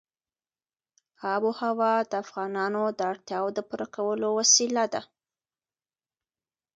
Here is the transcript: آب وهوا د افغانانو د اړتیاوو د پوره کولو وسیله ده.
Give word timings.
آب 1.33 1.41
وهوا 1.47 1.93
د 2.09 2.13
افغانانو 2.23 2.83
د 2.97 2.99
اړتیاوو 3.11 3.49
د 3.57 3.59
پوره 3.69 3.87
کولو 3.95 4.27
وسیله 4.39 4.83
ده. 4.93 5.01